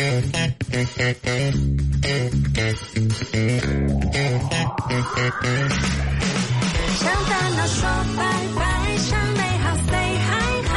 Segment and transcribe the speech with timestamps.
[0.00, 0.08] 向
[7.26, 7.84] 烦恼说
[8.16, 8.22] 拜
[8.56, 8.60] 拜，
[8.96, 10.28] 向美好 say hi
[10.64, 10.72] hi，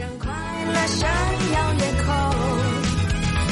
[0.00, 0.26] 让快
[0.72, 1.08] 乐闪
[1.54, 2.06] 耀夜空。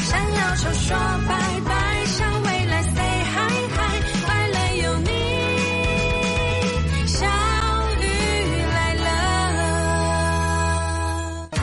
[0.03, 0.89] 向忧愁说
[1.29, 1.31] 拜
[1.65, 1.71] 拜，
[2.07, 2.99] 向未来 say
[3.31, 3.37] hi
[3.71, 3.79] hi，
[4.27, 5.09] 快乐有你，
[7.07, 7.23] 小
[8.01, 8.03] 雨
[8.75, 9.07] 来了。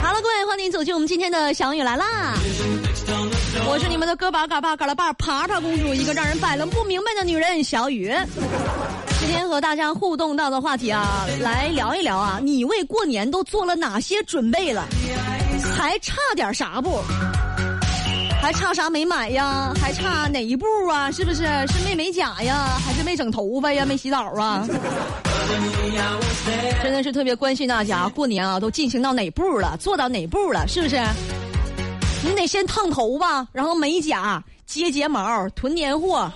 [0.12, 2.31] 了，各位，欢迎走进我们今天的小雨来啦！
[3.72, 8.14] 我是你们的哥巴嘎巴嘎拉巴爬爬公主，一个让人摆弄不明白的女人小雨。
[9.18, 14.86] 今天和大家互动到的话题啊，来聊一聊啊，你为过年都做了哪些准备了？
[15.74, 17.00] 还差点啥不？
[18.42, 19.72] 还差啥没买呀？
[19.80, 21.10] 还差哪一步啊？
[21.10, 21.44] 是不是？
[21.68, 22.78] 是没美甲呀？
[22.84, 23.86] 还是没整头发呀？
[23.86, 24.68] 没洗澡啊？
[26.82, 29.78] 真的是特别关心大家，过年啊都进行到哪步了？
[29.78, 30.68] 做到哪步了？
[30.68, 31.00] 是不是？
[32.24, 36.30] 你得先烫头发，然后美甲、接睫毛、囤年货，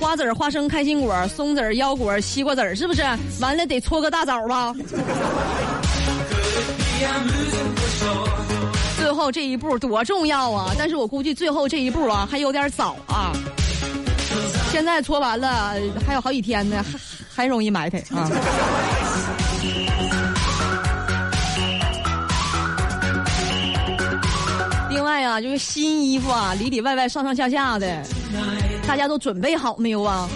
[0.00, 3.02] 瓜子儿、花生、开心果、松子儿、腰果、西瓜籽儿，是不是？
[3.40, 4.74] 完了得搓个大枣吧。
[8.96, 10.72] 最后这一步多重要啊！
[10.76, 13.32] 但是我估计最后这一步啊还有点早啊。
[14.70, 15.74] 现在搓完了
[16.06, 16.98] 还有好几天呢，还
[17.42, 18.28] 还容易埋汰啊。
[25.08, 28.02] 外啊，就是新衣服啊，里里外外、上上下下的，
[28.86, 30.28] 大家都准备好没有啊？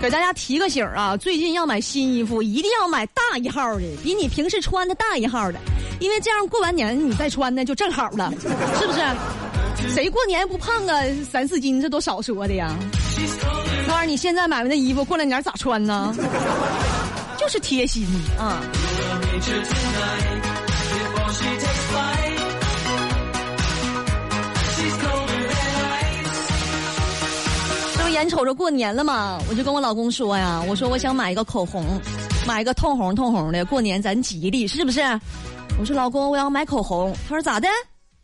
[0.00, 5.58] 给大家提个醒啊，最近要买新衣服，一定要买大一号的，比你平时穿的大一号的，
[6.00, 8.32] 因为这样过完年你再穿呢就正好了，
[8.80, 9.00] 是不是？
[9.94, 11.82] 谁过年不胖个三四斤？
[11.82, 12.74] 这都少说的呀。
[13.86, 16.14] 那玩意儿你现在买完的衣服，过来年咋穿呢？
[17.36, 18.06] 就是贴心
[18.38, 18.62] 啊。
[28.14, 31.84] 眼瞅着过年了嘛，我就跟我老公说呀，我说我想买一个口红，
[32.46, 35.00] 买一个透红透红的，过年咱吉利，是不是？
[35.80, 37.12] 我说老公，我要买口红。
[37.28, 37.66] 他说咋的？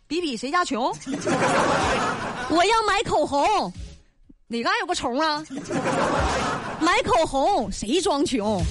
[0.07, 0.85] 比比谁家穷？
[2.51, 3.73] 我要买口红，
[4.47, 5.45] 哪嘎有个虫啊？
[6.79, 8.63] 买口红谁装穷？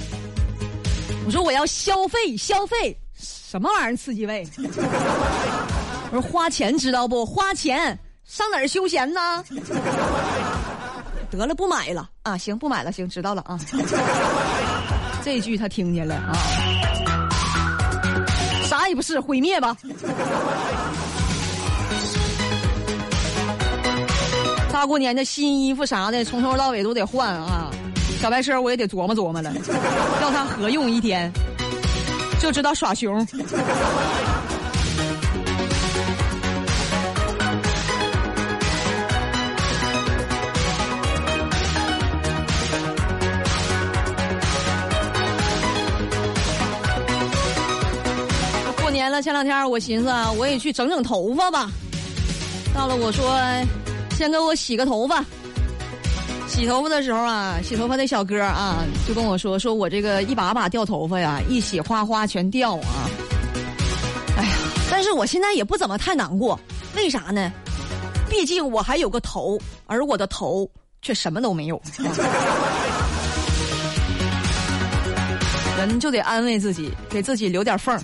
[1.25, 4.47] 我说我要消费消费，什么玩意儿刺激胃？
[6.11, 7.25] 我说花钱知道不？
[7.25, 9.43] 花钱上哪儿休闲呢？
[11.31, 12.37] 得了，不买了啊！
[12.37, 13.59] 行，不买了，行，知道了啊。
[15.23, 16.33] 这句他听见了啊，
[18.63, 19.75] 啥也不是，毁灭吧。
[24.71, 27.69] 大过年的新衣服啥的，从头到尾都得换啊。
[28.21, 29.53] 小白车我也得琢磨琢磨了，
[30.21, 31.31] 要它合用一天，
[32.41, 33.25] 就知道耍熊。
[49.09, 51.71] 过年了，前两天我寻思，我也去整整头发吧。
[52.75, 53.35] 到了，我说
[54.15, 55.25] 先给我洗个头发。
[56.47, 63.09] 洗头发的时候啊，洗头发的小哥啊就跟我说，说我这个一把把掉头发呀，一洗哗哗全掉啊。
[64.37, 64.51] 哎呀，
[64.91, 66.59] 但是我现在也不怎么太难过，
[66.95, 67.51] 为啥呢？
[68.29, 70.69] 毕竟我还有个头，而我的头
[71.01, 71.81] 却什么都没有。
[75.79, 77.97] 人就得安慰自己，给自己留点缝儿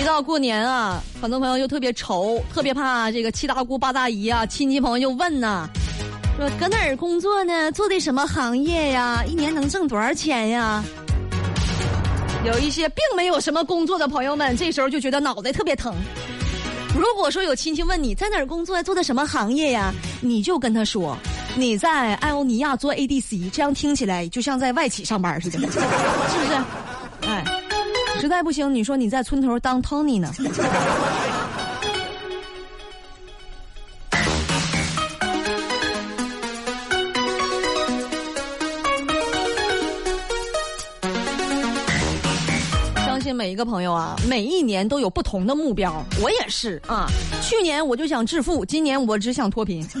[0.00, 5.68] 一到过年啊，很多朋友就特别愁，特别怕这个七大姑八大姨啊，亲戚朋友就问呐，
[6.38, 7.70] 说搁哪儿工作呢？
[7.72, 9.22] 做的什么行业呀？
[9.26, 10.82] 一年能挣多少钱呀？
[12.44, 15.94] 有一些并没有什么工作的朋友们，这时候就觉得脑袋特别疼。
[16.94, 21.16] 如果说有亲戚问你在哪儿工作，做的什么行业呀，你就跟他说
[21.56, 27.28] 你在艾欧尼亚做 ADC，这样听起来就像在外企上班似的，是不是？
[27.28, 27.44] 哎，
[28.20, 30.32] 实在不行，你说你在村头当 Tony 呢？
[43.32, 46.04] 每一个朋友啊，每一年都有不同的目标。
[46.20, 47.06] 我也是啊，
[47.42, 49.86] 去年我就想致富，今年我只想脱贫。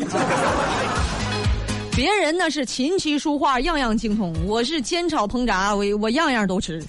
[1.94, 6.82] 别人那是琴棋书画样样精通，我是煎炒烹炸，我我样样都吃。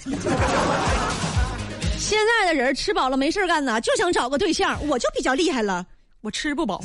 [1.98, 5.84] 现在的人吃饱了没事干呢，就想找个对象，我就比较厉害了，
[6.22, 6.82] 我吃不饱，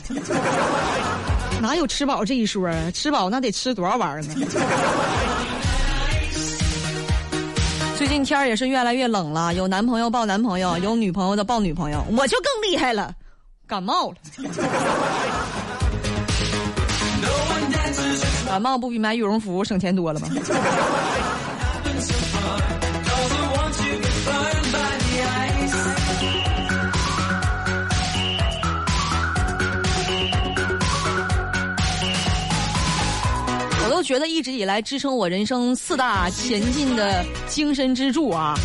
[1.62, 2.92] 哪有吃饱这一说啊？
[2.92, 4.36] 吃饱那得吃多少玩意儿呢？
[8.00, 13.13] 最近天儿也是越来越冷了，有男朋友抱男朋友，有女朋友的抱女朋友，我就更厉害了，
[13.68, 14.16] 感冒了。
[18.48, 20.30] 感冒不比买羽绒服省钱多了吗？
[34.10, 38.56] 觉得一直以来支撑我人生四大前进的精神支柱啊，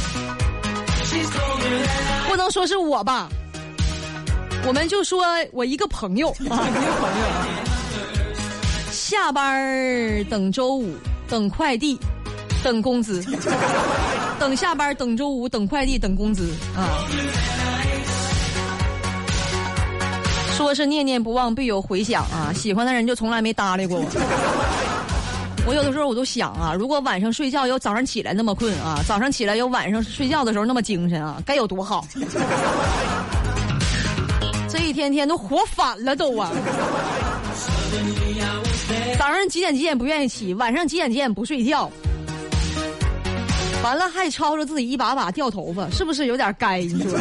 [2.27, 3.29] 不能说是我吧，
[4.67, 7.45] 我们就说我一个朋友啊， 一个朋友啊，
[8.91, 10.97] 下班儿等周五，
[11.29, 12.01] 等快递，
[12.63, 13.23] 等工资，
[14.41, 17.05] 等下班等周五，等快递，等工资啊。
[20.57, 24.94] 说是念念不忘必有回响啊，喜欢的人就从来没搭理过我。
[25.67, 32.07] 我有的时候我都想啊，如果晚上睡觉有早上起来那么困啊，早上起来有晚上睡觉的时候那么精神啊，该有多好！
[34.69, 36.51] 这一天天都活反了都啊！
[39.19, 41.91] 早上几点几点不愿意起，晚上几点几点不睡觉，
[43.83, 46.81] 完了还吵着自己一把把掉头发，是不是有点该？
[46.81, 47.19] 你说？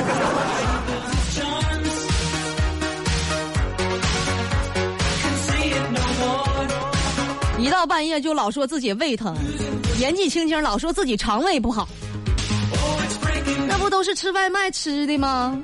[7.64, 9.34] 一到半夜就老说自己胃疼，
[9.98, 11.88] 年纪轻轻老说自己肠胃不好，
[13.70, 15.58] 那不都是吃外卖吃的吗？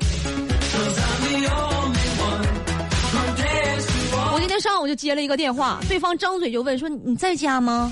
[4.32, 7.92] 我今天上午就接了一个电话，对方张嘴就问说你在家吗？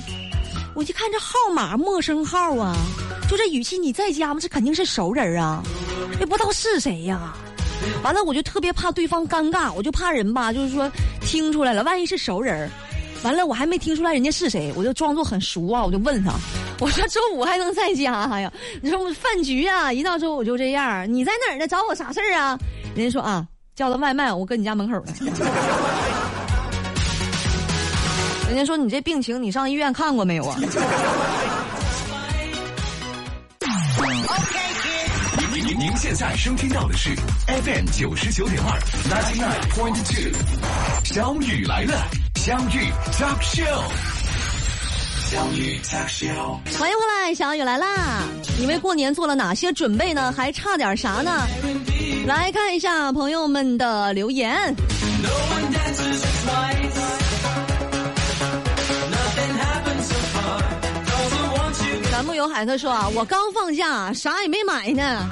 [0.74, 2.74] 我一看这号码陌生号啊，
[3.30, 4.40] 就这语气你在家吗？
[4.40, 5.62] 这肯定是熟人啊，
[6.22, 7.34] 也不知道是谁呀。
[8.04, 10.90] 完了我就特别怕对方尴尬，我就怕人吧，就是说
[11.20, 12.72] 听出来了，万一是熟人。
[13.24, 16.34] 完了，我还没听出来人家是谁，我就装作很熟啊，我就问他，
[16.80, 18.52] 我说周五还能在家呀？
[18.82, 21.12] 你说我饭局啊，一到周五就这样。
[21.12, 21.68] 你在哪儿呢？
[21.68, 22.58] 找我啥事儿啊？
[22.96, 25.14] 人家说啊，叫的外卖，我搁你家门口呢。
[28.48, 30.58] 人家说你这病情，你上医院看过没有啊？
[35.54, 37.14] 您 您您现在收听到的是
[37.48, 38.80] FM 九十九点二
[39.10, 40.32] ，ninety nine point two，
[41.04, 42.27] 小雨来了。
[42.48, 43.84] 相遇 talk show，
[45.30, 48.24] 相遇 talk show，欢迎回来，小雨来啦！
[48.58, 50.32] 你为过年做了哪些准备呢？
[50.32, 51.46] 还差点啥呢？
[52.26, 54.74] 来看一下朋友们的留言。
[62.14, 65.28] 栏目有海特说啊，我刚放假，啥也没买呢，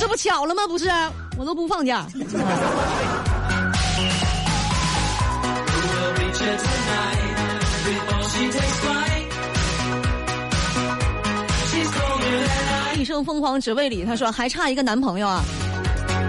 [0.00, 0.66] 这不巧了吗？
[0.66, 0.90] 不是，
[1.38, 2.04] 我都不放假。
[12.96, 15.42] 一生疯狂只为你，他说还差一个男朋友啊！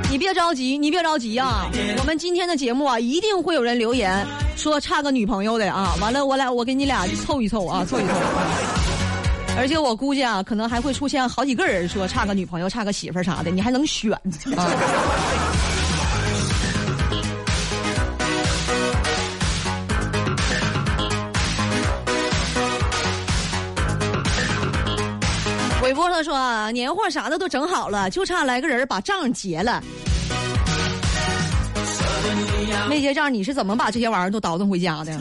[0.10, 1.69] 你别着急，你别着急啊！
[2.00, 4.25] 我们今天的节目啊，一定会有人留言
[4.56, 5.95] 说差个女朋友的啊！
[6.01, 8.10] 完了，我俩我给你俩凑一凑啊，凑一凑。
[9.56, 14.12] 而且我估计啊，可能还会出现好几个人说差个女朋友、差个媳妇啥的，你还能选
[14.57, 14.68] 啊？
[26.24, 29.84] 说年货啥的都整好了，就差来个人把账结了。
[32.89, 35.20] 没结账，你是怎么把这些玩意儿都倒腾回家的？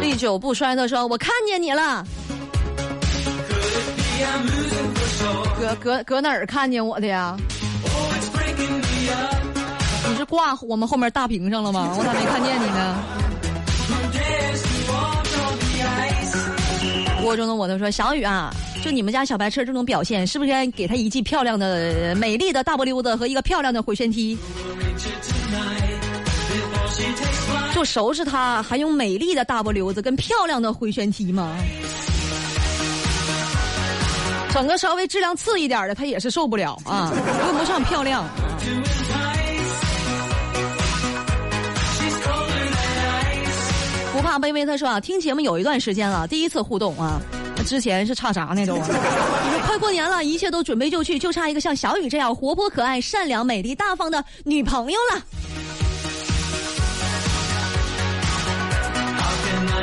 [0.00, 2.04] 历久不衰的说：“我看见你了。”
[5.58, 7.36] 搁搁搁哪儿看见我的呀？
[10.32, 11.92] 挂我们后面大屏上了吗？
[12.00, 12.96] 我咋没看见你呢？
[17.22, 18.50] 锅中的我都说小雨啊，
[18.82, 24.38] 就你们家小白车这种表现，是不是该给他一记漂亮的、美丽的大波溜子和一个漂亮的回旋踢？
[27.74, 31.54] 就收拾他，还用美丽的大波溜子跟漂亮的回旋踢吗？
[34.50, 37.12] 整个稍微质量次一点的，他也是受不了啊，
[37.48, 38.24] 用不上漂亮。
[38.58, 39.11] 不
[44.22, 47.20] 怕卑微，他说啊，听节目有一段时间了，第一次互动啊，
[47.66, 48.76] 之前是差啥呢都？
[49.66, 55.20] 快过年了，一切都准备就绪，就差一个像小雨这样活泼可爱、善良、美丽、大方的女朋友了。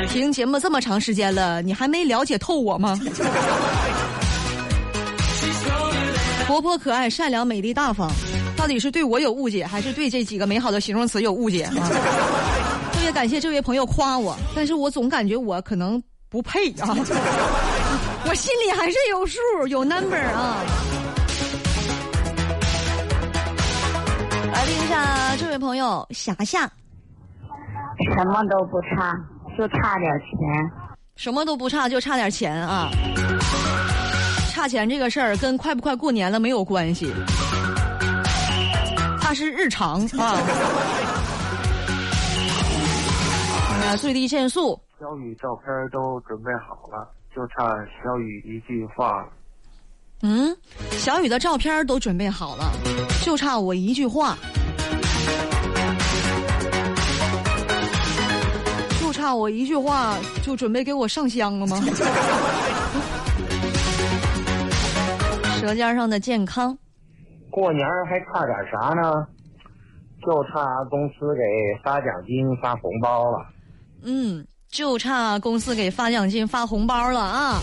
[0.08, 2.98] 听节目这么长时间了，你还没了解透我吗？
[6.48, 8.10] 活泼可爱、善良、美丽、大方，
[8.56, 11.68] 到底是对我有误解，还是对这几个美好的形容词有误解
[13.12, 16.88] 感谢这位朋友夸我，但是我总感觉我可能不配啊。
[18.24, 19.38] 我心里还是有数，
[19.68, 20.56] 有 number 啊。
[24.52, 26.70] 来听一下这位朋友霞霞，
[28.16, 29.18] 什么都不差，
[29.58, 30.70] 就差点钱。
[31.16, 32.88] 什么都不差，就差点钱啊。
[34.52, 37.12] 差钱这个事儿跟快不快过年了没有关系，
[39.20, 40.36] 它是日常啊。
[43.90, 49.28] 啊，最低限速，小雨照片都准备好了，就差小雨一句话了。
[50.22, 50.56] 嗯，
[50.92, 52.70] 小雨的照片都准备好了，
[53.24, 54.36] 就差我一句话，
[59.00, 61.76] 就差我一句话，就准备给我上香了吗？
[65.58, 66.78] 舌尖上的健康，
[67.50, 69.26] 过年还差点啥呢？
[70.24, 71.42] 就差公司给
[71.82, 73.44] 发奖金、发红包了。
[74.02, 77.60] 嗯，就差公司给发奖金、发红包了啊！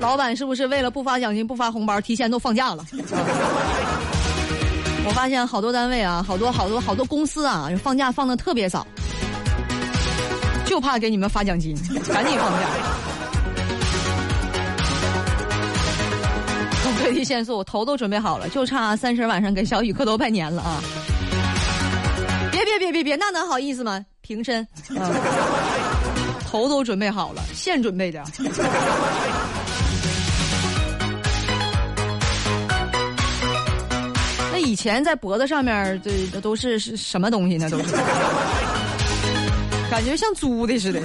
[0.00, 2.86] 老板是不是为了不发奖金、不发红包，提前都放假了？
[5.04, 8.86] 我发现好多单位啊，好多好多好多公司啊，放假放的特别早，
[10.64, 11.74] 就怕给你们发奖金，
[12.08, 12.95] 赶紧放假。
[17.06, 20.82] 最低限速，头都准备好了，就差三十晚上给小雨磕头拜年了啊！
[22.50, 24.04] 别别别别别，那能好意思吗？
[24.22, 24.98] 平身，嗯，
[26.50, 28.24] 头都准备好了，现准备的。
[34.50, 37.70] 那以前在脖子上面这都是是什么东西呢？
[37.70, 37.94] 都是，
[39.88, 41.00] 感觉像租的似的。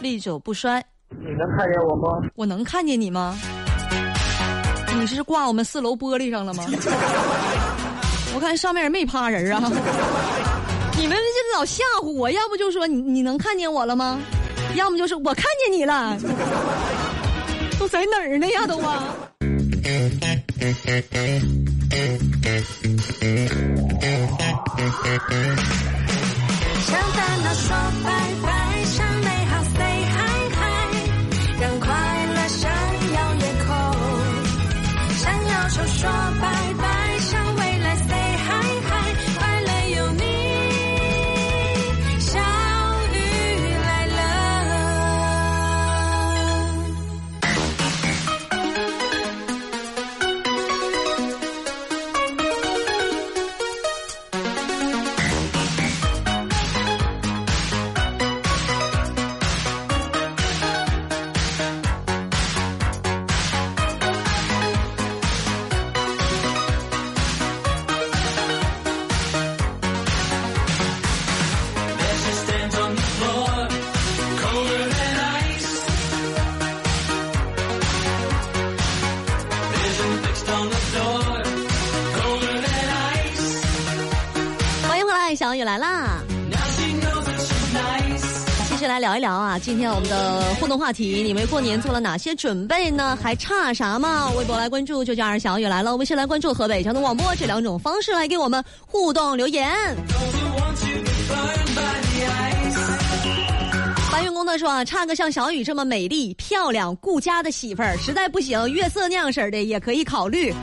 [0.00, 0.84] 历久不衰。
[1.20, 2.28] 你能看见我吗？
[2.34, 3.38] 我能看见你吗？
[4.98, 6.64] 你是挂我们四楼玻璃上了吗？
[8.34, 9.60] 我看上面也没趴人啊。
[10.96, 14.18] 你们这老吓唬我，要不就说你你能看见我了吗？
[14.74, 16.16] 要么就是我看见你了。
[17.78, 18.66] 都在哪儿呢呀？
[18.66, 19.04] 都啊！
[26.84, 28.10] 向烦恼说拜
[28.42, 28.48] 拜，
[85.72, 86.22] 来，啦！
[88.68, 93.16] 继续来聊一聊啊，今天我们的互动话题，你为过年做了哪些准备呢？
[93.22, 94.30] 还差啥吗？
[94.36, 99.72] 微博来关注就叫二小雨来了，微信来关注河北交通广播这两种方式来给我们互动留言。
[104.10, 110.54] 搬运工的说啊，差个像小雨这么美丽、漂亮、顾家的媳妇儿，实在不行，月色那样式的也可以考虑。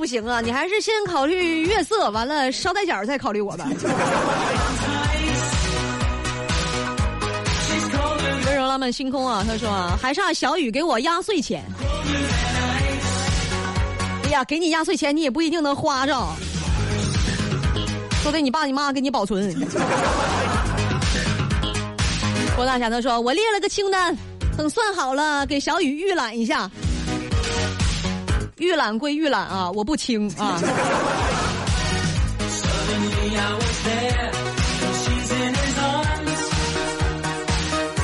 [0.00, 0.40] 不行啊！
[0.40, 3.68] 你还是先考虑月色，完了捎带脚再考虑我吧。
[8.46, 11.62] 温柔浪漫星空啊，他说，还差小雨给我压岁钱。
[14.24, 16.18] 哎呀，给你压岁钱你也不一定能花着，
[18.24, 19.54] 都得你爸你妈给你保存。
[22.56, 24.16] 郭大侠他说，我列了个清单，
[24.56, 26.70] 等算好了给小雨预览一下。
[28.60, 30.60] 预览归预览啊，我不清啊。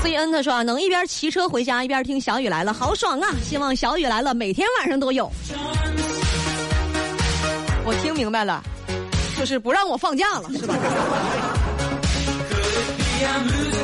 [0.03, 3.29] C N 他说啊，能一边骑车回家一边听小雨来了，好爽啊！
[3.45, 5.31] 希望小雨来了每天晚上都有。
[7.85, 8.63] 我听明白了，
[9.39, 10.75] 就是不让我放假了，是吧？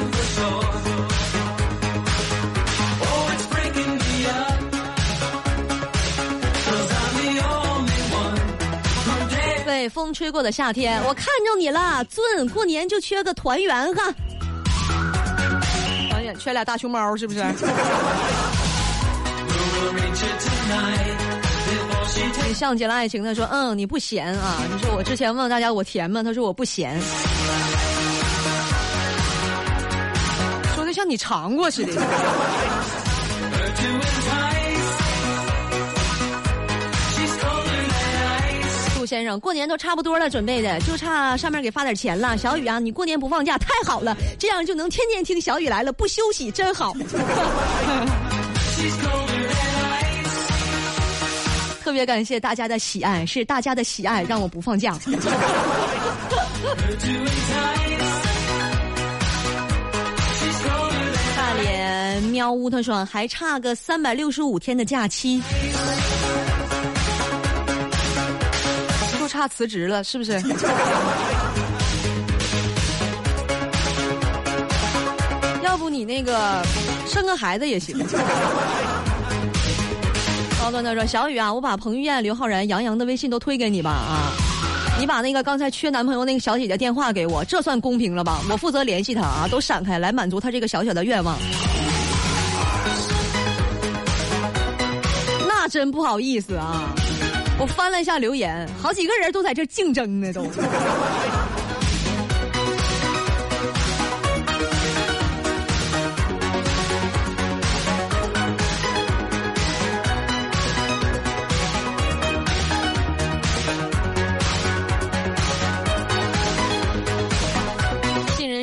[9.83, 14.15] 被风吹过的夏天，我看着你了，尊，过年就缺个团圆哈。
[16.09, 17.41] 团圆缺俩大熊猫是不是？
[22.47, 26.23] 你像极了爱情，他说：“嗯，你不咸啊。”你说我之前问大家我甜吗？
[26.23, 26.97] 他说我不咸，
[30.77, 31.93] 说的像你尝过似的。
[39.13, 42.35] 先生，过年都差不多了，准备的就差上面给发点钱了。
[42.41, 46.95] 小雨啊，你过年不放假太好了，这样就能天天听小雨来了，不休息真好。
[51.85, 54.97] 特别感谢大家的喜爱，是大家的喜爱让我不放假。
[61.37, 65.43] 大连喵呜，他说还差个三百六十五天的假期，
[69.43, 70.33] 就差辞职了，是不是？
[75.63, 76.63] 要不你那个
[77.09, 77.99] 生个孩子也行。
[80.61, 84.31] 高端的说：“小雨啊，我把彭于晏、刘昊然、杨洋的微信都推给你吧啊，
[85.01, 88.41] 你把那个刚才缺男朋友那个小姐姐电话给我，这算公平了吧？
[88.49, 91.37] 我负责联系她啊，都闪开来满足她这个小小的愿望。
[95.49, 96.95] 那真不好意思啊，
[97.63, 100.45] 我翻了一下留言，好几个人都在这竞争呢都。”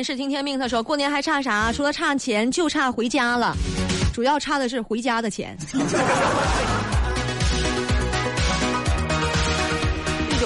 [0.02, 1.70] 是听天命，他说过年还差啥？
[1.72, 3.54] 除了差钱，就差回家了。
[4.12, 5.56] 主要差的是回家的钱。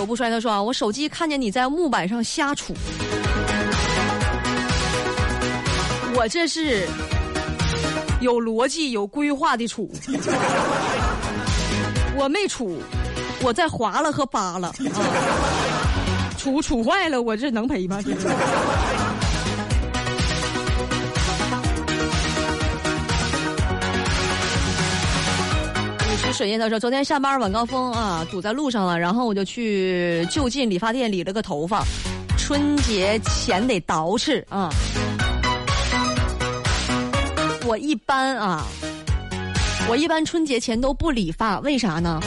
[0.05, 2.75] 久不摔，他说，我手机看见你在木板上瞎杵，
[6.15, 6.87] 我这是
[8.21, 9.89] 有逻辑、有规划的杵，
[12.19, 12.77] 我没杵，
[13.43, 14.69] 我在划了和扒了。
[14.69, 14.75] 啊，
[16.39, 17.99] 杵杵坏了，我这能赔吗？
[26.35, 31.85] 水印他说：“昨天下班晚高峰啊，堵在路上了，然后我就去就近理发店理了个头发。
[32.37, 34.69] 春节前得捯饬啊。
[37.65, 38.67] 我一般啊，
[39.89, 42.21] 我一般春节前都不理发，为啥呢？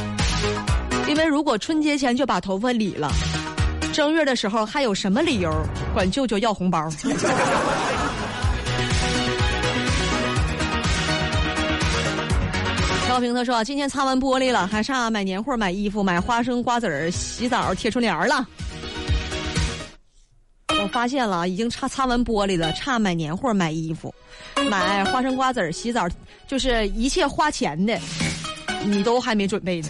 [1.10, 3.12] 因为如果春节前就把头发理了，
[3.92, 5.52] 正月的时候还有什么理由
[5.94, 6.90] 管舅舅要红包？”
[13.18, 18.48] 高平他说：“今天擦完玻璃了，还差买年货、买衣服、买花生、瓜子儿、洗澡、贴春联了。
[20.70, 24.14] 我发现了，已经擦擦完玻璃了，差买年货、买衣服、
[24.70, 26.08] 买花生、瓜子儿、洗澡，
[26.46, 28.00] 就是一切花钱的，
[28.84, 29.88] 你都还没准备呢。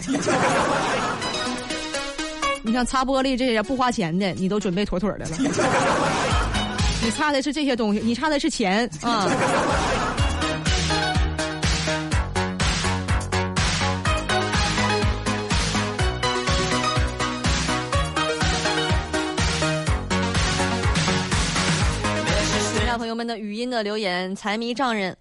[2.64, 5.36] 你像擦玻璃这些不花钱的，你都准备妥妥的了。
[7.02, 9.30] 你差的是这些东西，你差的是钱啊。”
[23.18, 25.16] 们的语音的留言，财迷丈人，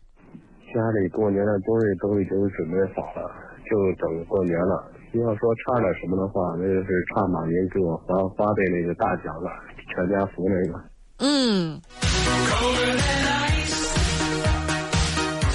[0.72, 3.28] 家里过年的东西都已经准备好了，
[3.66, 4.92] 就等过年了。
[5.14, 9.50] 要说差点什么的话，那就是差马云给我发发的那个大奖了，
[9.96, 10.80] 全家福那个。
[11.18, 11.82] 嗯。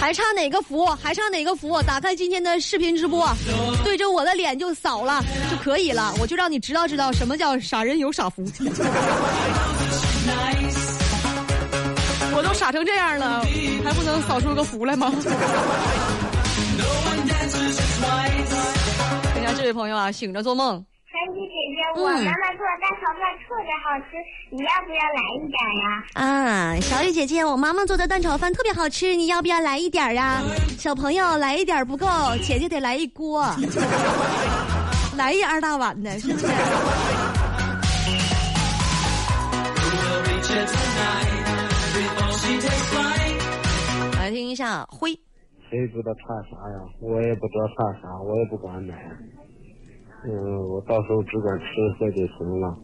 [0.00, 0.84] 还差哪个福？
[0.86, 1.80] 还差哪个福？
[1.82, 3.24] 打开今天的视频直播，
[3.84, 8.42] 对着我的脸就扫了就可以了，我就让你知道知道什么叫傻人有傻福。
[12.54, 13.42] 傻成这样了，
[13.84, 15.10] 还不能扫出个福来吗？
[19.34, 20.84] 人家这位朋友啊，醒着做梦。
[21.10, 22.30] 传奇姐姐，我妈妈做
[22.64, 24.10] 的蛋炒饭特别好吃，
[24.50, 25.84] 你要不要来一点呀？
[26.14, 30.40] 啊，小雨姐姐，我妈妈做的蛋炒饭特别好吃，你要不要来一点啊？
[30.78, 32.06] 小朋友，来一点不够，
[32.42, 33.44] 姐姐得来一锅，
[35.16, 36.46] 来一二大碗的，是不是？
[44.32, 45.12] 听一下灰。
[45.70, 46.80] 谁知道差啥呀？
[47.00, 48.94] 我也不知道差啥，我也不管买。
[50.24, 50.30] 嗯，
[50.68, 51.64] 我到时候只管吃
[51.98, 52.76] 喝就行了。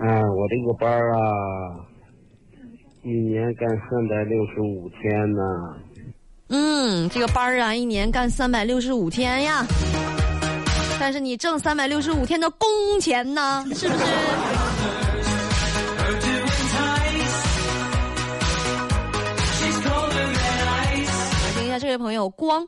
[0.00, 1.18] 嗯，我这个班儿啊，
[3.02, 5.42] 一年干三百六十五天呢。
[6.48, 9.64] 嗯，这个班儿啊，一年干三百六十五天呀。
[11.00, 12.68] 但是你挣三百六十五天的工
[13.00, 14.63] 钱呢，是不是？
[21.74, 22.64] 下这位朋友光，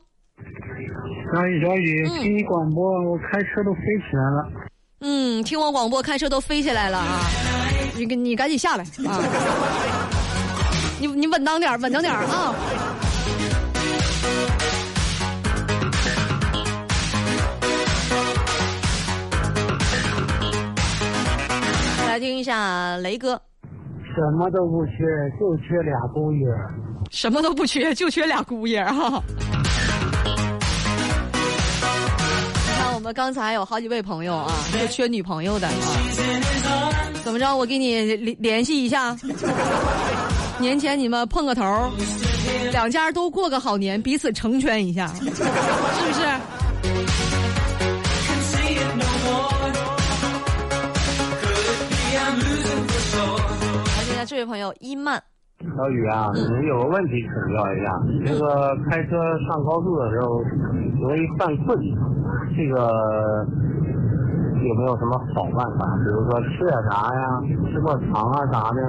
[1.33, 4.51] 小雨，小雨，嗯听你广播，我开车都飞起来了。
[4.99, 7.21] 嗯，听我广播，开车都飞起来了啊！
[7.97, 9.23] 你你赶紧下来啊！
[10.99, 12.53] 你你稳当点儿，稳当点儿啊！
[22.09, 23.41] 来听一下雷哥，
[24.17, 24.93] 什么都不缺，
[25.39, 26.45] 就缺俩姑爷。
[27.27, 29.21] 什么都不缺， 就缺俩姑爷哈！
[29.25, 29.35] 你
[32.79, 35.73] 看，我们刚才有好几位朋友啊， 就缺女朋友的啊。
[37.25, 37.57] 怎么着？
[37.57, 39.17] 我给你联联系一下，
[40.61, 41.91] 年前你们碰个头儿，
[42.71, 46.23] 两家都过个好年，彼此成全一下，是不是？
[53.97, 55.21] 来听一下这位朋友伊曼。
[55.77, 59.11] 小雨啊，你有个问题请教一下，这个开车
[59.47, 60.41] 上高速的时候
[61.01, 61.79] 容易犯困，
[62.57, 63.47] 这个
[64.67, 65.87] 有没有什么好办法？
[65.99, 68.81] 比如说吃点啥呀，吃块糖啊啥的，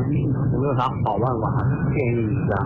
[0.54, 1.62] 有没有啥好办法
[1.94, 2.66] 建议一下？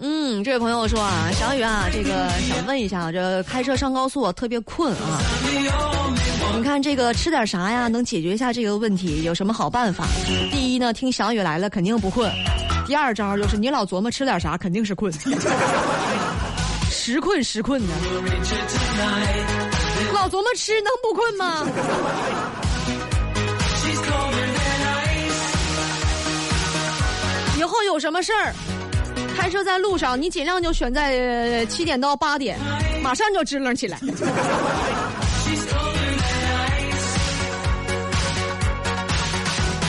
[0.00, 5.16] 嗯，这位朋友说啊，小雨啊，这个想问一下，这开车上高速特别困啊，
[6.56, 9.22] 你看这个吃点啥呀，能解决一下这个问题？
[9.22, 10.04] 有什么好办法？
[10.50, 12.28] 第一呢，听小雨来了，肯定不困；
[12.92, 15.10] 第二招就是你老琢磨吃点啥，肯定是困，
[16.92, 17.94] 时困时困的，
[20.12, 21.66] 老琢磨吃能不困吗？
[27.56, 28.52] 以后有什么事儿？
[29.38, 32.58] 开车在路上，你尽量就选在七点到八点，
[33.02, 33.98] 马上就支棱起来。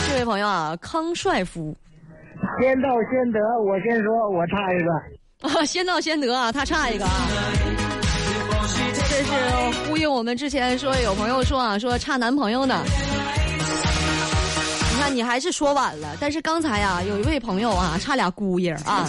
[0.07, 1.75] 这位朋友啊，康帅夫，
[2.61, 4.91] 先到先得，我先说，我差一个。
[5.47, 7.11] 啊，先到先得啊，他差一个啊。
[9.09, 9.31] 这是
[9.87, 12.83] 呼应我们之前说有朋友说啊，说差男朋友呢。
[14.91, 19.05] 你看你还是说晚了，但是刚才啊，有一位朋友啊，差俩姑爷啊。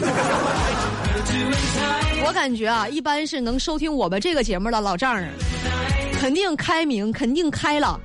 [2.27, 5.29] 我感觉啊，一般是能收听我们这个节目的老丈人，
[6.21, 8.01] 肯定开明，肯定开朗，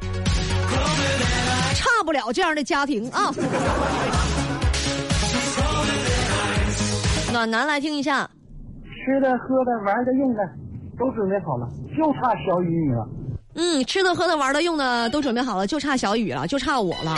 [1.73, 3.33] 差不了这样的家庭啊。
[7.31, 8.29] 暖男来听一下。
[8.83, 10.41] 吃的、喝的、玩的、用的
[10.97, 13.07] 都准备好了，就差小雨你了。
[13.55, 17.15] 嗯，吃的、喝的、玩的、用的都准备好了，就差小雨了，就差我了，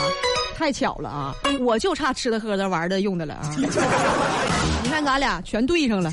[0.56, 1.34] 太巧了啊！
[1.60, 3.42] 我就差吃的、喝的、玩的、用的了啊！
[4.82, 6.10] 你看咱俩全对上了。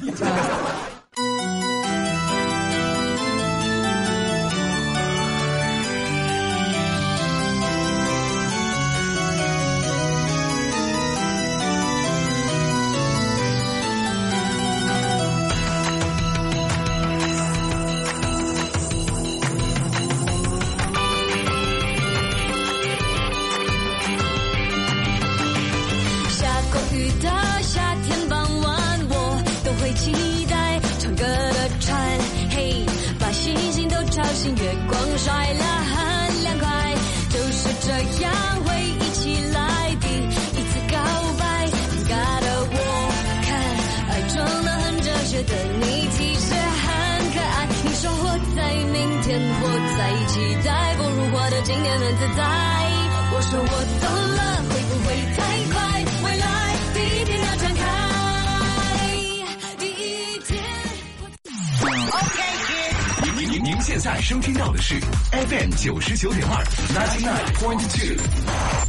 [64.10, 65.00] 在收听到的是
[65.32, 68.20] FM 九十九点二，ninety nine point two，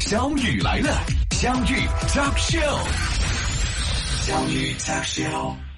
[0.00, 1.02] 小雨来了，
[1.32, 2.78] 相遇 Talk Show，
[4.24, 5.69] 相遇 Talk Show。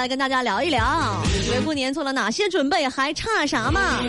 [0.00, 1.20] 来跟大家聊一聊，
[1.52, 4.00] 为过年做了哪些准备，还差啥嘛？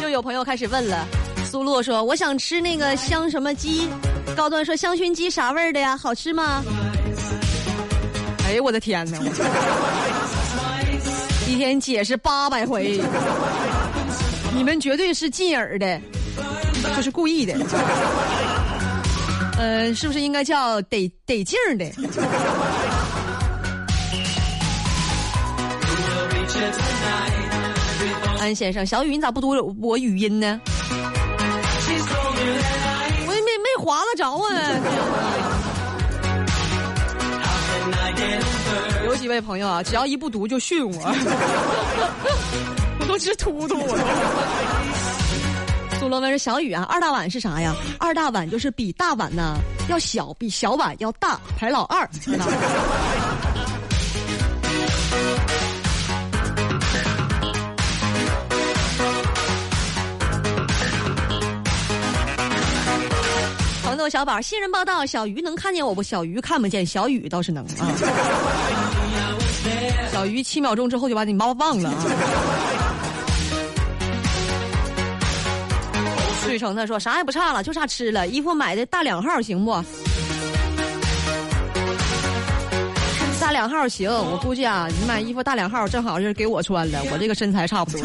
[0.00, 1.04] 又有朋友开始问了，
[1.44, 3.88] 苏洛说：“我想吃那个香什么鸡。”
[4.36, 5.96] 高端说：“香薰鸡啥味儿的呀？
[5.96, 6.62] 好吃吗？”
[8.46, 9.18] 哎呦我的天哪！
[11.48, 13.00] 一天解释八百回，
[14.54, 16.00] 你们绝对是进耳的，
[16.96, 17.54] 就是故意的。
[19.58, 21.90] 呃，是不是应该叫得得劲儿的？
[28.48, 30.58] 安先生，小雨，你咋不读我语音呢？
[33.26, 34.38] 我也没没划拉着啊！
[39.04, 40.90] 有几位朋友啊，只要一不读就训我，
[43.00, 43.98] 我都直突突我。
[46.00, 47.74] 苏罗文是小雨啊，二大碗是啥呀？
[48.00, 49.58] 二大碗就是比大碗呢
[49.90, 52.08] 要小，比小碗要大，排老二。
[63.98, 66.00] 豆小宝，新人报道，小鱼能看见我不？
[66.00, 67.92] 小鱼看不见，小雨倒是能啊。
[70.12, 71.96] 小鱼七秒钟之后就把你妈忘了啊。
[76.40, 78.28] 翠成他说啥也不差了，就差吃了。
[78.28, 79.84] 衣服买的大两号行不？
[83.40, 88.00] 大两号行，我估计啊，你买衣服大两号正好是给我穿了，我这个身材差不多。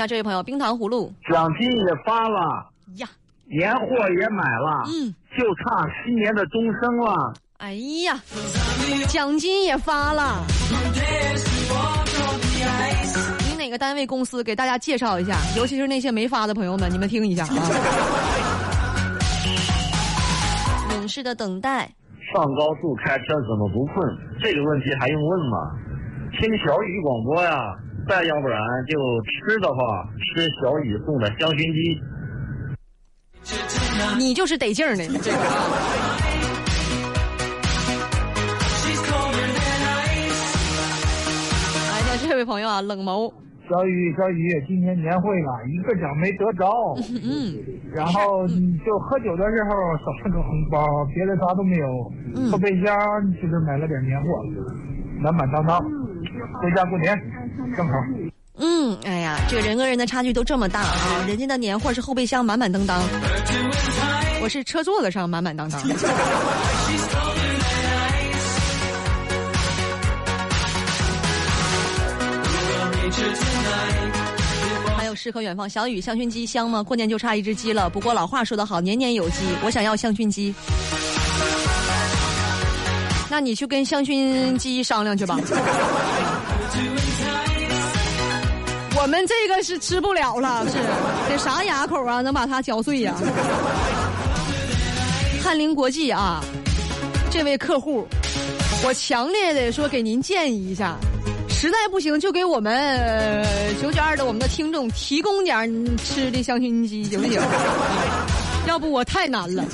[0.00, 3.06] 下这位朋友，冰糖葫芦奖金也发了呀，
[3.44, 3.84] 年货
[4.18, 7.34] 也买了，嗯，就差新年的钟声了。
[7.58, 8.18] 哎呀，
[9.08, 10.42] 奖金也发了。
[13.50, 15.36] 你哪个单位公司给大家介绍一下？
[15.54, 17.52] 尤其是那些没发的朋友们，你们听一下啊。
[20.96, 21.90] 勇士的等待，
[22.32, 24.16] 上高速开车怎么不困？
[24.42, 25.58] 这个问题还用问吗？
[26.40, 27.76] 听小雨广播呀，
[28.08, 32.00] 再要不然就吃的话，吃小雨送的香薰鸡。
[34.18, 35.42] 你就是得劲儿呢这个啊。
[42.10, 43.32] 来听这位朋友啊，冷眸。
[43.68, 46.66] 小雨，小雨，今天年会了，一个奖没得着。
[47.22, 47.54] 嗯，
[47.94, 50.84] 然后你就喝酒的时候少了个红包，
[51.14, 51.86] 别的啥都没有。
[52.34, 52.96] 嗯后备箱
[53.40, 54.26] 就是买了点年货，
[55.20, 55.78] 满满当当，
[56.60, 57.16] 回家过年
[57.76, 57.94] 正好。
[58.62, 61.24] 嗯，哎呀，这个人跟人的差距都这么大啊！
[61.26, 63.02] 人家的年货是后备箱满满当当，
[64.42, 65.80] 我是车座子上满满当当。
[74.96, 76.82] 还有诗和远方，小雨香薰鸡香吗？
[76.82, 77.88] 过年就差一只鸡了。
[77.88, 79.36] 不过老话说得好，年年有鸡。
[79.64, 80.54] 我想要香薰鸡，
[83.30, 85.38] 那你去跟香薰鸡商量去吧。
[89.02, 90.74] 我们这个是吃不了了，是
[91.28, 93.14] 这啥牙口啊，能把它嚼碎呀、
[95.42, 96.44] 翰林国际啊，
[97.30, 98.06] 这位客户，
[98.84, 100.96] 我强烈的说给您建议一下，
[101.48, 103.42] 实在不行就给我们
[103.80, 107.40] 九九二的我们的听众提供点吃的香薰机，行不行？
[108.66, 109.64] 要不我太难了。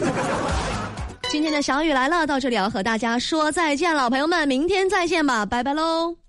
[1.28, 6.25] 今天的小雨来了，到这里要和大家说再见了，朋友们，明天再见吧，拜拜喽。